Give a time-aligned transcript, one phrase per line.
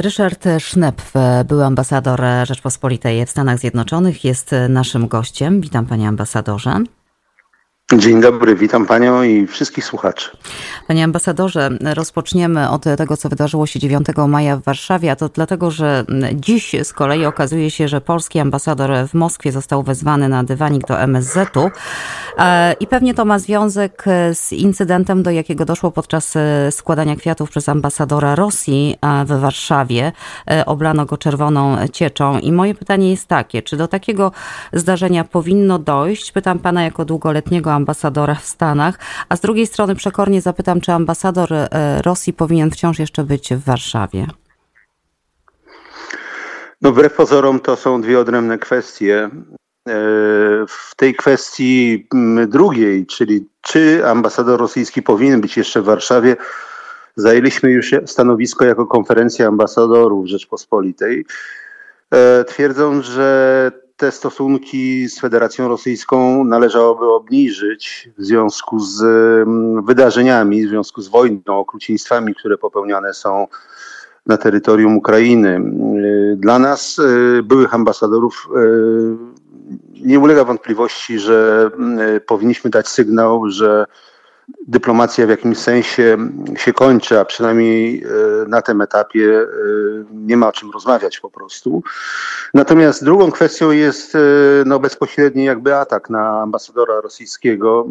[0.00, 1.12] Ryszard Sznepf,
[1.44, 5.60] były ambasador Rzeczpospolitej w Stanach Zjednoczonych, jest naszym gościem.
[5.60, 6.76] Witam panie ambasadorze.
[7.96, 10.30] Dzień dobry, witam panią i wszystkich słuchaczy.
[10.86, 15.70] Panie ambasadorze, rozpoczniemy od tego, co wydarzyło się 9 maja w Warszawie, a to dlatego,
[15.70, 16.04] że
[16.34, 21.00] dziś z kolei okazuje się, że polski ambasador w Moskwie został wezwany na dywanik do
[21.00, 21.70] MSZ-u
[22.38, 27.50] e, i pewnie to ma związek z incydentem, do jakiego doszło podczas e, składania kwiatów
[27.50, 30.12] przez ambasadora Rosji e, w Warszawie.
[30.66, 34.32] Oblano go czerwoną cieczą i moje pytanie jest takie, czy do takiego
[34.72, 36.32] zdarzenia powinno dojść?
[36.32, 37.79] Pytam pana jako długoletniego ambasadora
[38.40, 38.98] w Stanach,
[39.28, 41.68] a z drugiej strony przekornie zapytam, czy ambasador e,
[42.02, 44.26] Rosji powinien wciąż jeszcze być w Warszawie?
[46.82, 49.30] No wbrew pozorom to są dwie odrębne kwestie.
[49.88, 49.92] E,
[50.68, 52.08] w tej kwestii
[52.46, 56.36] drugiej, czyli czy ambasador rosyjski powinien być jeszcze w Warszawie,
[57.16, 61.26] zajęliśmy już stanowisko jako konferencja ambasadorów Rzeczpospolitej,
[62.10, 70.66] e, twierdząc, że te stosunki z Federacją Rosyjską należałoby obniżyć w związku z mm, wydarzeniami,
[70.66, 73.46] w związku z wojną, okrucieństwami, które popełniane są
[74.26, 75.60] na terytorium Ukrainy.
[76.36, 81.70] Dla nas, y, byłych ambasadorów, y, nie ulega wątpliwości, że
[82.16, 83.86] y, powinniśmy dać sygnał, że
[84.66, 86.16] dyplomacja w jakimś sensie
[86.56, 88.08] się kończy, a przynajmniej e,
[88.48, 89.46] na tym etapie e,
[90.12, 91.82] nie ma o czym rozmawiać po prostu.
[92.54, 94.18] Natomiast drugą kwestią jest e,
[94.66, 97.86] no, bezpośredni jakby atak na ambasadora rosyjskiego.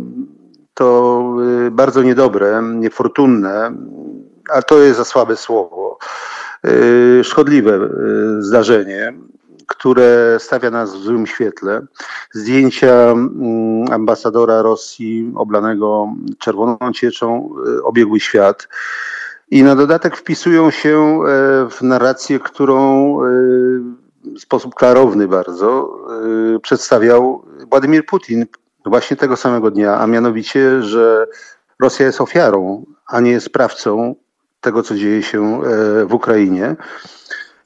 [0.73, 1.23] To
[1.71, 3.71] bardzo niedobre, niefortunne,
[4.49, 5.97] a to jest za słabe słowo.
[7.23, 7.89] Szkodliwe
[8.39, 9.13] zdarzenie
[9.69, 11.81] które stawia nas w złym świetle.
[12.31, 16.07] Zdjęcia mm, ambasadora Rosji oblanego
[16.39, 18.67] czerwoną cieczą e, obiegły świat.
[19.51, 23.27] I na dodatek wpisują się e, w narrację, którą e,
[24.35, 25.97] w sposób klarowny bardzo
[26.61, 28.45] przedstawiał Władimir Putin
[28.85, 31.27] właśnie tego samego dnia, a mianowicie, że
[31.79, 34.15] Rosja jest ofiarą, a nie sprawcą
[34.61, 35.61] tego, co dzieje się
[36.05, 36.75] w Ukrainie.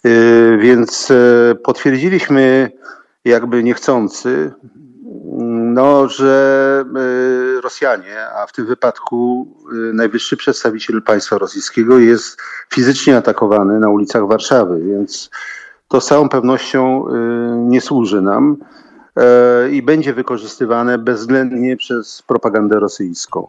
[0.08, 2.72] Y, więc e, potwierdziliśmy
[3.26, 4.54] jakby niechcący,
[5.74, 6.86] no, że
[7.58, 9.48] e, Rosjanie, a w tym wypadku
[9.94, 12.42] najwyższy przedstawiciel państwa rosyjskiego jest
[12.74, 15.30] fizycznie atakowany na ulicach Warszawy, więc
[15.88, 17.06] to z całą pewnością
[17.56, 18.58] nie służy nam
[19.72, 23.48] i będzie wykorzystywane bezwzględnie przez propagandę rosyjską.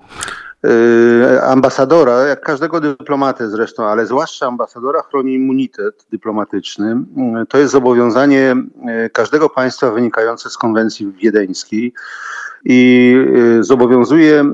[0.64, 6.96] Yy, ambasadora, jak każdego dyplomaty zresztą, ale zwłaszcza ambasadora chroni immunitet dyplomatyczny.
[7.16, 8.54] Yy, to jest zobowiązanie
[8.84, 11.92] yy, każdego państwa wynikające z konwencji wiedeńskiej
[12.64, 13.16] i
[13.60, 14.44] zobowiązuje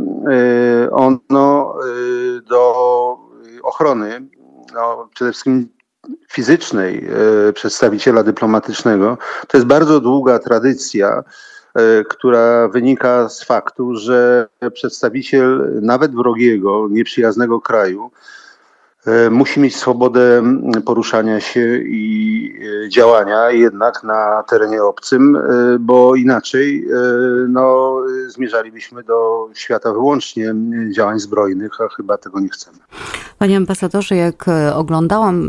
[0.92, 1.74] ono
[2.48, 3.18] do
[3.62, 4.28] ochrony
[4.74, 5.68] no, przede wszystkim
[6.28, 7.08] fizycznej
[7.54, 9.18] przedstawiciela dyplomatycznego.
[9.48, 11.22] To jest bardzo długa tradycja
[11.74, 18.39] E, która wynika z faktu, że przedstawiciel nawet wrogiego, nieprzyjaznego kraju E,
[19.30, 20.42] musi mieć swobodę
[20.84, 25.40] poruszania się i e, działania jednak na terenie obcym, e,
[25.80, 26.86] bo inaczej
[27.48, 27.96] no,
[28.26, 30.54] zmierzalibyśmy do świata wyłącznie
[30.96, 32.78] działań zbrojnych, a chyba tego nie chcemy.
[33.38, 35.48] Panie ambasadorze, jak oglądałam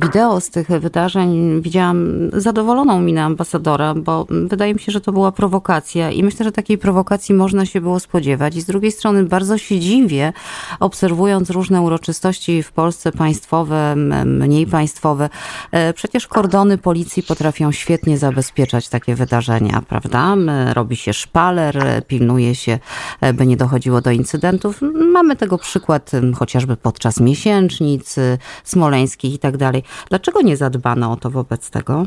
[0.00, 5.32] wideo z tych wydarzeń, widziałam zadowoloną minę ambasadora, bo wydaje mi się, że to była
[5.32, 8.56] prowokacja i myślę, że takiej prowokacji można się było spodziewać.
[8.56, 10.32] I z drugiej strony bardzo się dziwię,
[10.80, 15.28] obserwując różne uroczystości w Polsce, Polsce państwowe, mniej państwowe.
[15.70, 20.36] E, przecież kordony policji potrafią świetnie zabezpieczać takie wydarzenia, prawda?
[20.72, 22.78] Robi się szpaler, pilnuje się,
[23.20, 24.80] e, by nie dochodziło do incydentów.
[25.12, 28.16] Mamy tego przykład chociażby podczas miesięcznic
[28.64, 29.82] smoleńskich i tak dalej.
[30.08, 32.06] Dlaczego nie zadbano o to wobec tego?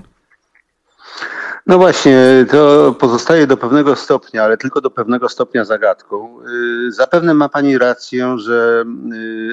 [1.68, 6.40] No właśnie, to pozostaje do pewnego stopnia, ale tylko do pewnego stopnia zagadką.
[6.88, 8.86] Y, zapewne ma Pani rację, że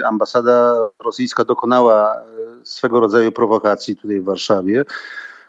[0.00, 4.84] y, ambasada rosyjska dokonała y, swego rodzaju prowokacji tutaj w Warszawie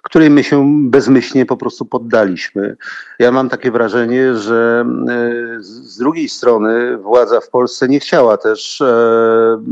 [0.04, 2.78] której my się bezmyślnie po prostu poddaliśmy.
[3.20, 8.82] Ja mam takie wrażenie, że e, z drugiej strony władza w Polsce nie chciała też
[8.82, 9.64] e,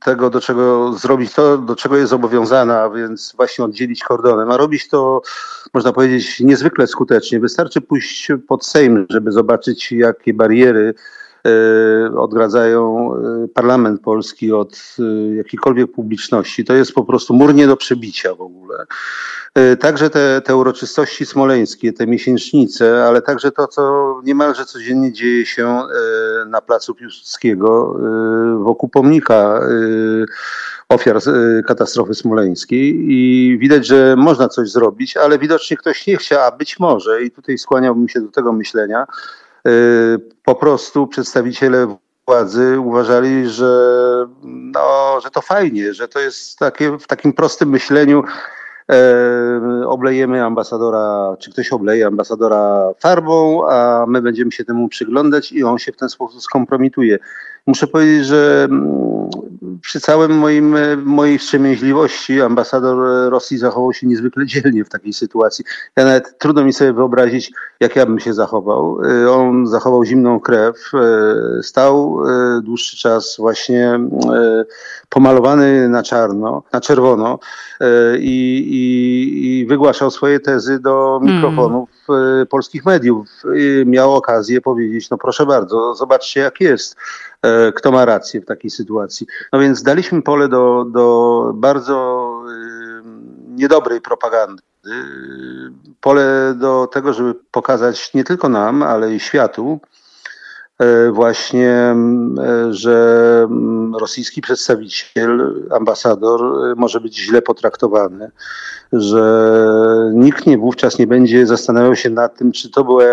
[0.00, 4.56] tego, do czego zrobić to, do czego jest zobowiązana, a więc właśnie oddzielić kordonem, a
[4.56, 5.22] robić to,
[5.74, 7.40] można powiedzieć, niezwykle skutecznie.
[7.40, 10.94] Wystarczy pójść pod Sejm, żeby zobaczyć, jakie bariery
[12.16, 16.64] odgradzają e, parlament polski od e, jakiejkolwiek publiczności.
[16.64, 18.86] To jest po prostu mur nie do przebicia w ogóle.
[19.80, 25.82] Także te, te uroczystości smoleńskie, te miesięcznice, ale także to, co niemalże codziennie dzieje się
[26.46, 27.96] na placu Piłsudskiego
[28.58, 29.60] wokół pomnika
[30.88, 31.18] ofiar
[31.66, 36.78] katastrofy smoleńskiej i widać, że można coś zrobić, ale widocznie ktoś nie chciał, a być
[36.78, 39.06] może, i tutaj skłaniałbym się do tego myślenia,
[40.44, 41.96] po prostu przedstawiciele
[42.26, 48.22] władzy uważali, że, no, że to fajnie, że to jest takie, w takim prostym myśleniu
[48.90, 55.64] e, oblejemy ambasadora, czy ktoś obleje ambasadora farbą, a my będziemy się temu przyglądać i
[55.64, 57.18] on się w ten sposób skompromituje.
[57.66, 59.06] Muszę powiedzieć, że mm,
[59.80, 65.64] przy całym moim, mojej wstrzemięźliwości ambasador Rosji zachował się niezwykle dzielnie w takiej sytuacji.
[65.96, 69.04] Ja nawet trudno mi sobie wyobrazić, jak ja bym się zachował.
[69.04, 70.90] Y, on zachował zimną krew,
[71.62, 72.18] stał
[72.62, 74.00] dłuższy czas właśnie
[75.08, 77.38] pomalowany na czarno, na czerwono
[78.18, 81.36] i, i, i wygłaszał swoje tezy do hmm.
[81.36, 82.46] mikrofonów hmm.
[82.46, 83.28] polskich mediów.
[83.86, 86.96] Miał okazję powiedzieć, no proszę bardzo, zobaczcie jak jest.
[87.42, 89.26] E, kto ma rację w takiej sytuacji.
[89.52, 92.26] No więc daliśmy pole do, do bardzo
[93.48, 94.62] niedobrej propagandy.
[96.00, 99.80] Pole do tego, żeby pokazać nie tylko nam, ale i światu,
[100.78, 101.94] e, właśnie, e,
[102.70, 103.48] że
[104.00, 106.40] rosyjski przedstawiciel, ambasador
[106.76, 108.30] może być źle potraktowany,
[108.92, 113.04] że nikt nie wówczas nie będzie zastanawiał się nad tym, czy to była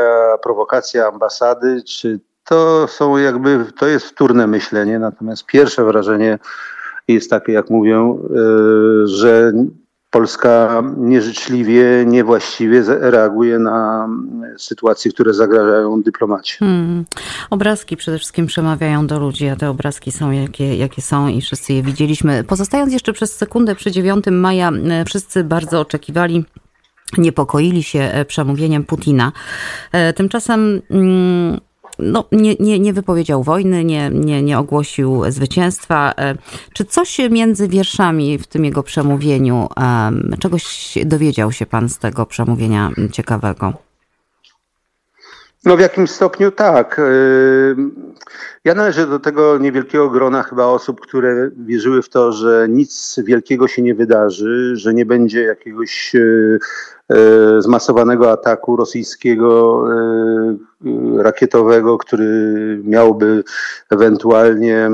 [0.43, 6.39] prowokacja ambasady, czy to są jakby, to jest wtórne myślenie, natomiast pierwsze wrażenie
[7.07, 9.53] jest takie, jak mówią, e, że
[10.13, 14.09] Polska nieżyczliwie, niewłaściwie reaguje na
[14.57, 16.57] sytuacje, które zagrażają dyplomacie.
[16.59, 17.05] Hmm.
[17.49, 21.73] Obrazki przede wszystkim przemawiają do ludzi, a te obrazki są jakie, jakie są i wszyscy
[21.73, 22.43] je widzieliśmy.
[22.43, 26.45] Pozostając jeszcze przez sekundę przy 9 maja, e, wszyscy bardzo oczekiwali
[27.17, 29.31] niepokoili się e, przemówieniem Putina.
[30.15, 31.59] Tymczasem mm,
[31.99, 36.13] no, nie, nie, nie wypowiedział wojny, nie, nie, nie ogłosił zwycięstwa.
[36.17, 36.35] E,
[36.73, 39.67] czy coś między wierszami w tym jego przemówieniu,
[40.39, 43.92] czegoś dowiedział się pan z tego przemówienia ciekawego?
[45.65, 46.99] No w jakimś stopniu tak.
[46.99, 47.03] E,
[48.63, 53.67] ja należę do tego niewielkiego grona chyba osób, które wierzyły w to, że nic wielkiego
[53.67, 56.59] się nie wydarzy, że nie będzie jakiegoś e,
[57.09, 59.83] E, zmasowanego ataku rosyjskiego
[61.17, 63.43] rakietowego, który miałby
[63.89, 64.89] ewentualnie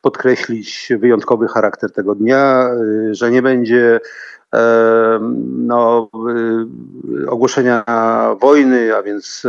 [0.00, 2.70] podkreślić wyjątkowy charakter tego dnia,
[3.10, 4.00] że nie będzie
[5.40, 6.08] no,
[7.28, 7.84] ogłoszenia
[8.40, 9.46] wojny, a więc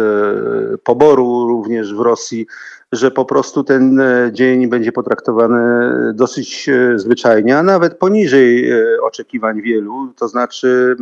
[0.83, 2.47] poboru również w Rosji
[2.91, 9.01] że po prostu ten e, dzień będzie potraktowany dosyć e, zwyczajnie, a nawet poniżej e,
[9.01, 10.13] oczekiwań wielu.
[10.15, 10.95] To znaczy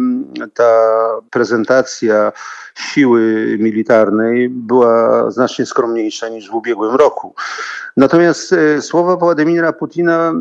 [0.53, 0.71] ta
[1.31, 2.31] prezentacja
[2.75, 7.35] siły militarnej była znacznie skromniejsza niż w ubiegłym roku.
[7.97, 10.33] Natomiast słowa Władimira Putina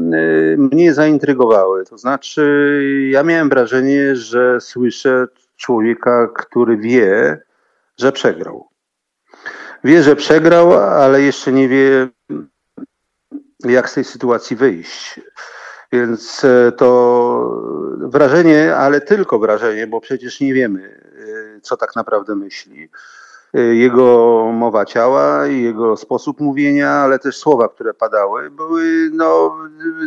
[0.56, 1.84] mnie zaintrygowały.
[1.84, 5.26] To znaczy ja miałem wrażenie, że słyszę
[5.56, 7.40] człowieka, który wie,
[7.98, 8.68] że przegrał.
[9.84, 12.08] Wie, że przegrał, ale jeszcze nie wie,
[13.64, 15.20] jak z tej sytuacji wyjść.
[15.92, 17.60] Więc e, to
[17.98, 21.00] wrażenie, ale tylko wrażenie, bo przecież nie wiemy,
[21.56, 22.90] e, co tak naprawdę myśli.
[23.56, 29.56] E, jego mowa ciała, jego sposób mówienia, ale też słowa, które padały, były, no,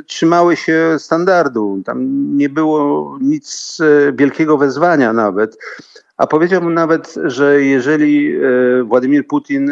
[0.05, 1.81] trzymały się standardu.
[1.85, 1.97] Tam
[2.37, 3.77] nie było nic
[4.13, 5.57] wielkiego wezwania nawet.
[6.17, 8.39] A powiedziałbym nawet, że jeżeli e,
[8.83, 9.71] Władimir Putin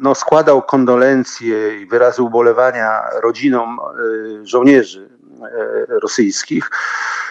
[0.00, 5.08] no, składał kondolencje i wyrazy ubolewania rodzinom e, żołnierzy
[5.42, 6.70] e, rosyjskich,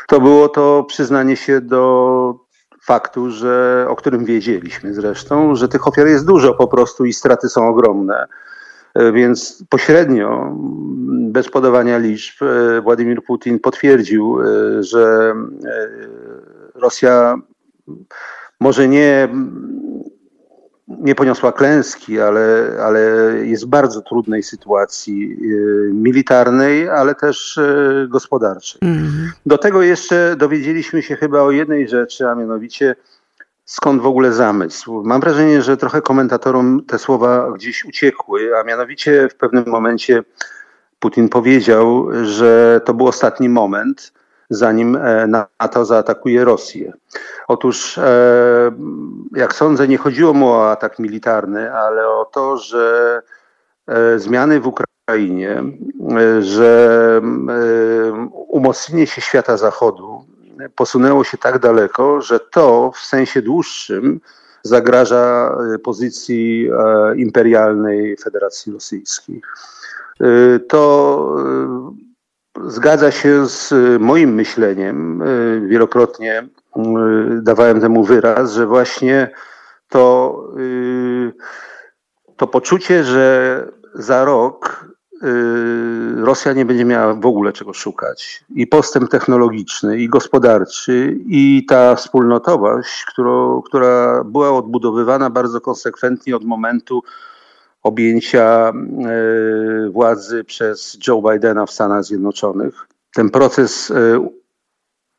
[0.07, 2.42] to było to przyznanie się do
[2.83, 7.49] faktu, że, o którym wiedzieliśmy zresztą, że tych ofiar jest dużo po prostu i straty
[7.49, 8.25] są ogromne.
[9.13, 10.55] Więc pośrednio,
[11.09, 12.35] bez podawania liczb,
[12.83, 14.37] Władimir Putin potwierdził,
[14.79, 15.33] że
[16.75, 17.35] Rosja
[18.59, 19.29] może nie,
[20.87, 23.01] nie poniosła klęski, ale, ale
[23.43, 28.79] jest w bardzo trudnej sytuacji y, militarnej, ale też y, gospodarczej.
[28.81, 29.31] Mm.
[29.45, 32.95] Do tego jeszcze dowiedzieliśmy się chyba o jednej rzeczy, a mianowicie
[33.65, 35.03] skąd w ogóle zamysł.
[35.03, 40.23] Mam wrażenie, że trochę komentatorom te słowa gdzieś uciekły, a mianowicie w pewnym momencie
[40.99, 44.13] Putin powiedział, że to był ostatni moment,
[44.55, 45.27] zanim e,
[45.59, 46.93] NATO zaatakuje Rosję.
[47.47, 48.71] Otóż, e,
[49.35, 53.21] jak sądzę, nie chodziło mu o atak militarny, ale o to, że
[53.87, 55.63] e, zmiany w Ukrainie,
[56.39, 57.21] że
[58.47, 60.25] umocnienie się świata zachodu
[60.75, 64.19] posunęło się tak daleko, że to w sensie dłuższym
[64.63, 66.69] zagraża pozycji
[67.15, 69.41] imperialnej Federacji Rosyjskiej.
[70.67, 71.35] To
[72.67, 75.23] zgadza się z moim myśleniem.
[75.67, 76.47] Wielokrotnie
[77.41, 79.29] dawałem temu wyraz, że właśnie
[79.89, 80.37] to,
[82.37, 84.85] to poczucie, że za rok
[85.23, 88.43] Y, Rosja nie będzie miała w ogóle czego szukać.
[88.55, 93.05] I postęp technologiczny, i gospodarczy, i ta wspólnotowość,
[93.65, 97.03] która była odbudowywana bardzo konsekwentnie od momentu
[97.83, 98.73] objęcia
[99.87, 102.87] y, władzy przez Joe Bidena w Stanach Zjednoczonych.
[103.13, 104.19] Ten proces y,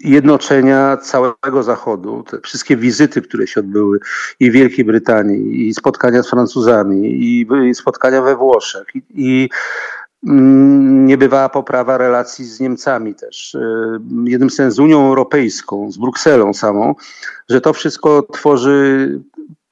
[0.00, 3.98] jednoczenia całego Zachodu, te wszystkie wizyty, które się odbyły
[4.40, 9.48] i w Wielkiej Brytanii, i spotkania z Francuzami, i, spotkania we Włoszech, i, i
[10.26, 13.54] mm, niebywała poprawa relacji z Niemcami też.
[13.54, 13.60] Y,
[14.24, 16.94] jednym sens z Unią Europejską, z Brukselą samą,
[17.48, 19.08] że to wszystko tworzy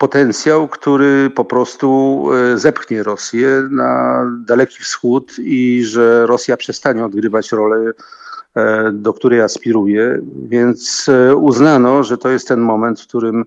[0.03, 7.53] potencjał, który po prostu y, zepchnie Rosję na Daleki Wschód i że Rosja przestanie odgrywać
[7.53, 7.93] rolę
[8.55, 13.45] E, do której aspiruję, więc e, uznano, że to jest ten moment, w którym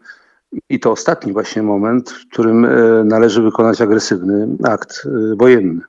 [0.69, 2.69] i to ostatni właśnie moment, w którym e,
[3.03, 5.07] należy wykonać agresywny akt
[5.37, 5.81] wojenny.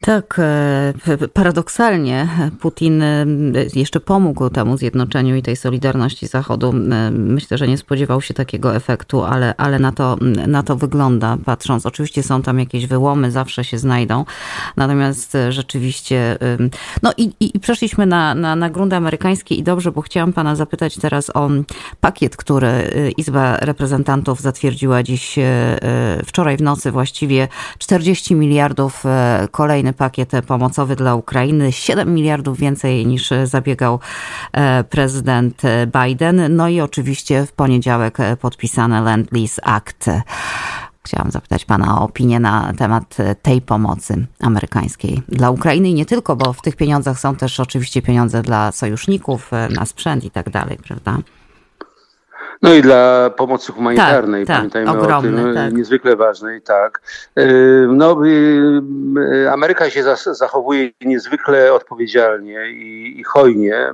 [0.00, 2.28] Tak, e, paradoksalnie
[2.60, 3.26] Putin e,
[3.74, 6.68] jeszcze pomógł temu zjednoczeniu i tej solidarności Zachodu.
[6.68, 11.36] E, myślę, że nie spodziewał się takiego efektu, ale, ale na, to, na to wygląda,
[11.44, 11.86] patrząc.
[11.86, 14.24] Oczywiście są tam jakieś wyłomy, zawsze się znajdą,
[14.76, 16.38] natomiast rzeczywiście.
[17.02, 20.96] No i, i przeszliśmy na, na, na grunt amerykański i dobrze, bo chciałam pana zapytać
[20.96, 21.50] teraz o
[22.00, 25.38] pakiet, który Izba Reprezentantów zatwierdziła dziś,
[26.26, 29.04] wczoraj w nocy właściwie 40 miliardów
[29.50, 34.00] kolejnych kolejny pakiet pomocowy dla Ukrainy, 7 miliardów więcej niż zabiegał
[34.52, 35.62] e, prezydent
[36.02, 36.56] Biden.
[36.56, 40.10] No i oczywiście w poniedziałek podpisane Land Lease Act.
[41.02, 46.36] Chciałam zapytać Pana o opinię na temat tej pomocy amerykańskiej dla Ukrainy i nie tylko,
[46.36, 50.78] bo w tych pieniądzach są też oczywiście pieniądze dla sojuszników na sprzęt i tak dalej,
[50.88, 51.18] prawda?
[52.62, 55.74] No i dla pomocy humanitarnej, tak, tak pamiętajmy tak, o tym, tak.
[55.74, 57.00] niezwykle ważnej, tak.
[57.38, 58.82] Y, no, y,
[59.44, 63.92] y, Ameryka się zachowuje niezwykle odpowiedzialnie i, i hojnie.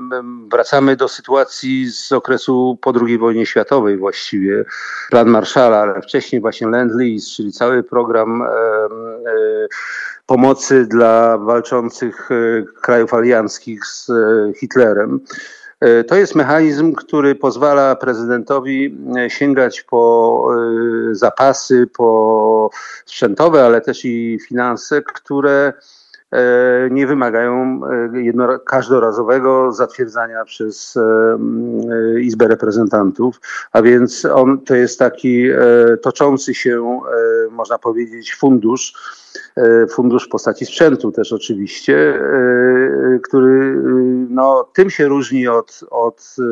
[0.51, 4.65] Wracamy do sytuacji z okresu po II wojnie światowej właściwie.
[5.11, 8.45] Plan Marshalla, ale wcześniej właśnie Land-Lease, czyli cały program
[10.27, 12.29] pomocy dla walczących
[12.83, 14.11] krajów alianckich z
[14.61, 15.21] Hitlerem.
[15.85, 20.49] E, to jest mechanizm, który pozwala prezydentowi e, sięgać po
[21.11, 22.71] e, zapasy, po
[23.07, 25.73] sprzętowe, ale też i finanse, które
[26.91, 27.81] nie wymagają
[28.13, 30.99] jedno, każdorazowego zatwierdzania przez
[32.21, 33.41] Izbę Reprezentantów,
[33.73, 35.47] a więc on to jest taki
[36.03, 37.01] toczący się,
[37.51, 38.95] można powiedzieć, fundusz,
[39.91, 43.83] fundusz w postaci sprzętu też oczywiście, e, który
[44.31, 46.43] no, tym się różni od, od e,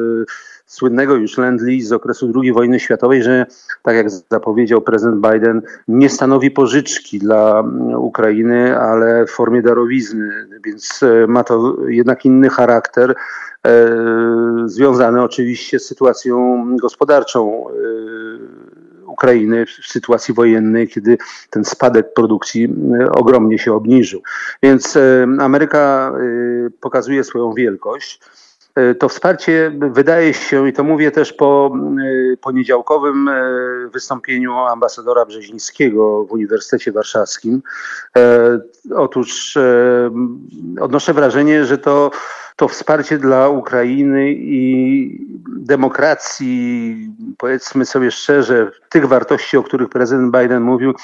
[0.67, 3.47] słynnego już Land-Lease z okresu II wojny światowej, że
[3.83, 7.65] tak jak zapowiedział prezydent Biden, nie stanowi pożyczki dla
[7.97, 13.15] Ukrainy, ale w formie darowizny, więc ma to jednak inny charakter,
[14.67, 17.67] związany oczywiście z sytuacją gospodarczą
[19.07, 21.19] Ukrainy w sytuacji wojennej, kiedy
[21.51, 22.69] ten spadek produkcji
[23.13, 24.23] ogromnie się obniżył.
[24.63, 24.99] Więc
[25.39, 26.13] Ameryka
[26.67, 28.21] e, pokazuje swoją wielkość.
[28.99, 31.77] To wsparcie wydaje się, i to mówię też po
[32.41, 33.31] poniedziałkowym
[33.93, 37.63] wystąpieniu ambasadora Brzezińskiego w Uniwersytecie Warszawskim.
[38.95, 39.59] Otóż
[40.81, 42.11] odnoszę wrażenie, że to
[42.57, 46.97] to wsparcie dla Ukrainy i demokracji,
[47.39, 50.95] powiedzmy sobie szczerze, tych wartości, o których prezydent Biden mówił,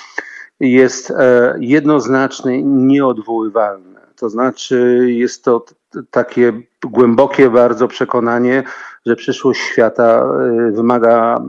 [0.61, 4.01] jest e, jednoznaczne nieodwoływalne.
[4.17, 5.65] To znaczy, jest to
[6.11, 6.53] takie
[6.85, 8.63] głębokie bardzo przekonanie,
[9.07, 10.27] że przyszłość świata
[10.69, 11.43] y, wymaga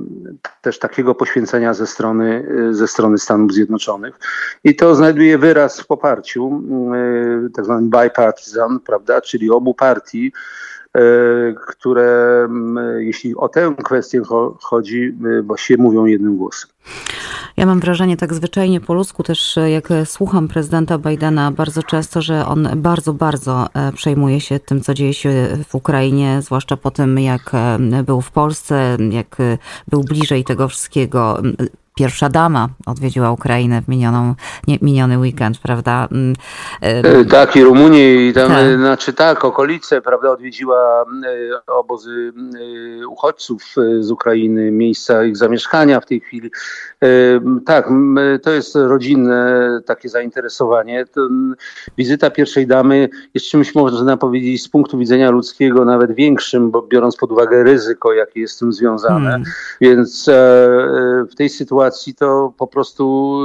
[0.62, 4.20] też takiego poświęcenia ze strony, y, ze strony Stanów Zjednoczonych.
[4.64, 6.64] I to znajduje wyraz w poparciu,
[7.46, 10.32] y, tak zwany bipartisan, prawda, czyli obu partii,
[11.68, 12.48] które
[12.98, 14.22] jeśli o tę kwestię
[14.62, 16.70] chodzi, właściwie mówią jednym głosem.
[17.60, 22.46] Ja mam wrażenie tak zwyczajnie po ludzku też, jak słucham prezydenta Bidena bardzo często, że
[22.46, 27.20] on bardzo, bardzo e, przejmuje się tym, co dzieje się w Ukrainie, zwłaszcza po tym,
[27.20, 31.42] jak e, był w Polsce, jak e, był bliżej tego wszystkiego
[32.00, 34.36] pierwsza dama odwiedziła Ukrainę w minioną,
[34.68, 36.08] nie, miniony weekend, prawda?
[36.12, 36.36] Mm,
[37.30, 38.78] tak, i Rumunię, i tam, tak.
[38.78, 41.06] znaczy tak, okolice, prawda, odwiedziła
[41.68, 42.34] obozy
[43.10, 43.64] uchodźców
[44.00, 46.52] z Ukrainy, miejsca ich zamieszkania w tej chwili.
[47.66, 47.90] Tak,
[48.44, 51.06] to jest rodzinne takie zainteresowanie.
[51.98, 57.18] Wizyta pierwszej damy jest czymś, można powiedzieć, z punktu widzenia ludzkiego nawet większym, bo biorąc
[57.18, 59.30] pod uwagę ryzyko, jakie jest z tym związane.
[59.30, 59.44] Hmm.
[59.82, 60.34] Więc e,
[61.32, 63.36] w tej sytuacji to po prostu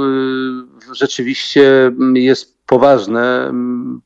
[0.91, 3.53] e, rzeczywiście jest poważne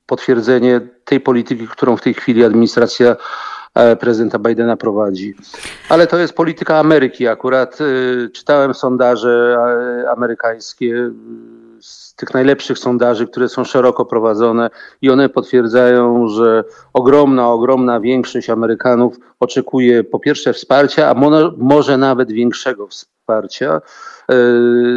[0.05, 3.15] potwierdzenie tej polityki, którą w tej chwili administracja
[3.75, 5.36] e, prezydenta Bidena prowadzi.
[5.89, 7.77] Ale to jest polityka Ameryki akurat.
[8.34, 9.58] Czytałem sondaże
[10.12, 11.12] amerykańskie
[11.81, 14.69] z tych najlepszych sondaży, które są szeroko prowadzone
[15.01, 21.13] i one potwierdzają, że ogromna, ogromna większość Amerykanów oczekuje po pierwsze wsparcia, a
[21.58, 23.81] może nawet większego wsparcia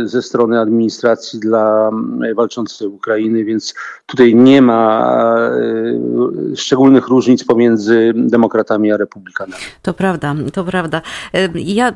[0.04, 1.90] ze strony administracji dla
[2.30, 3.74] e, walczącej Ukrainy, więc
[4.06, 5.14] tutaj nie ma
[6.52, 9.62] e, szczególnych różnic pomiędzy demokratami a republikanami.
[9.82, 11.02] To prawda, to prawda.
[11.54, 11.92] Ja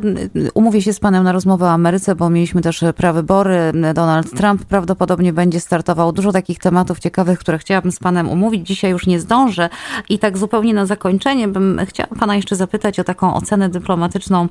[0.55, 3.73] umówię się z panem na rozmowę o Ameryce, bo mieliśmy też prawybory.
[3.95, 6.13] Donald Trump prawdopodobnie będzie startował.
[6.13, 8.67] Dużo takich tematów ciekawych, które chciałabym z panem umówić.
[8.67, 9.69] Dzisiaj już nie zdążę.
[10.09, 14.49] I tak zupełnie na zakończenie bym chciała pana jeszcze zapytać o taką ocenę dyplomatyczną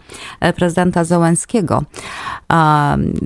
[0.55, 1.83] prezydenta Zełenskiego.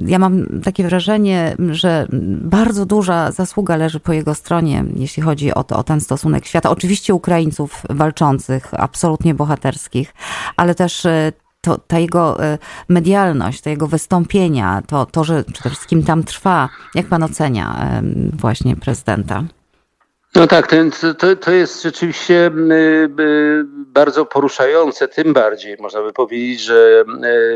[0.06, 2.08] Ja mam takie wrażenie, że
[2.42, 6.70] bardzo duża zasługa leży po jego stronie, jeśli chodzi o, to, o ten stosunek świata.
[6.70, 10.14] Oczywiście Ukraińców walczących, absolutnie bohaterskich,
[10.56, 12.58] ale też e, to, ta jego e,
[12.90, 16.70] medialność, te jego wystąpienia, to, to, że przede wszystkim tam trwa.
[16.96, 18.00] Jak pan ocenia
[18.34, 19.44] właśnie prezydenta?
[20.36, 22.52] No tak, ten, to, to jest rzeczywiście
[23.72, 27.04] bardzo poruszające, tym bardziej można by powiedzieć, że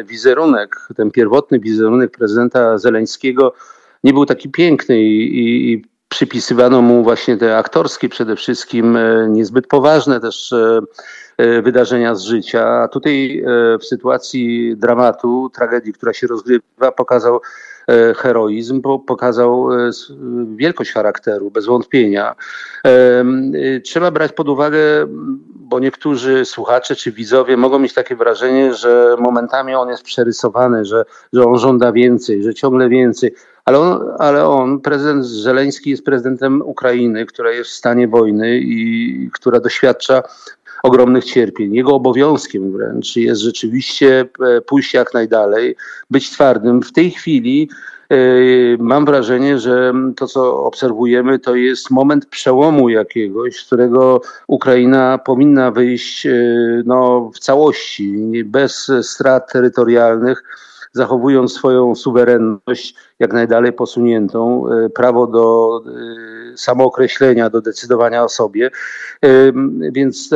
[0.06, 3.54] wizerunek, ten pierwotny wizerunek prezydenta Zeleńskiego
[4.04, 9.68] nie był taki piękny i, i przypisywano mu właśnie te aktorskie przede wszystkim, e, niezbyt
[9.68, 10.80] poważne też e,
[11.38, 12.68] e, wydarzenia z życia.
[12.68, 13.44] A tutaj
[13.82, 17.73] w sytuacji dramatu, tragedii, która się rozgrywa, pokazał E,
[18.16, 19.92] heroizm, bo pokazał e,
[20.56, 22.36] wielkość charakteru, bez wątpienia.
[22.86, 23.26] E,
[23.84, 24.80] trzeba brać pod uwagę,
[25.56, 31.06] bo niektórzy słuchacze czy widzowie mogą mieć takie wrażenie, że momentami on jest przerysowany, że,
[31.34, 33.34] że on żąda więcej, że ciągle więcej.
[33.66, 39.30] Ale on, ale on, prezydent Żeleński jest prezydentem Ukrainy, która jest w stanie wojny i
[39.34, 40.24] która doświadcza
[40.84, 41.74] ogromnych cierpień.
[41.74, 45.76] Jego obowiązkiem wręcz jest rzeczywiście e, pójść jak najdalej,
[46.12, 46.82] być twardym.
[46.82, 47.70] W tej chwili
[48.10, 48.16] e,
[48.80, 55.72] mam wrażenie, że to, co obserwujemy, to jest moment przełomu jakiegoś, z którego Ukraina powinna
[55.72, 56.34] wyjść e,
[56.86, 60.44] no, w całości, bez strat terytorialnych
[60.94, 65.82] zachowując swoją suwerenność jak najdalej posuniętą, e, prawo do
[66.54, 68.72] e, samookreślenia, do decydowania o sobie.
[69.22, 69.30] E,
[69.92, 70.30] więc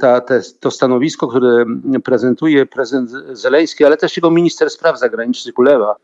[0.00, 1.64] ta, te, to stanowisko, które
[2.04, 5.96] prezentuje prezydent Zeleński, ale też jego minister spraw zagranicznych Kulewa,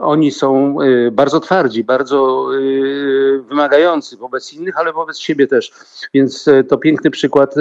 [0.00, 5.72] oni są y, bardzo twardzi, bardzo y, wymagający wobec innych, ale wobec siebie też.
[6.14, 7.54] Więc to piękny przykład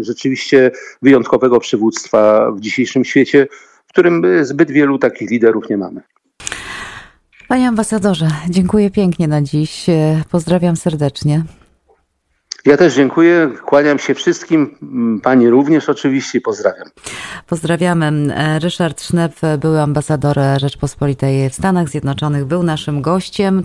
[0.00, 0.70] rzeczywiście
[1.02, 3.46] wyjątkowego przywództwa w dzisiejszym świecie,
[3.86, 6.00] w którym zbyt wielu takich liderów nie mamy.
[7.48, 9.86] Panie ambasadorze, dziękuję pięknie na dziś.
[10.30, 11.42] Pozdrawiam serdecznie.
[12.64, 14.76] Ja też dziękuję, kłaniam się wszystkim,
[15.22, 16.88] pani również oczywiście pozdrawiam.
[17.46, 18.34] Pozdrawiamy.
[18.62, 23.62] Ryszard Sznep, były ambasador Rzeczpospolitej w Stanach Zjednoczonych, był naszym gościem.